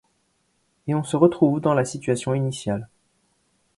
[0.87, 2.89] Et on se retrouve dans la situation initiale.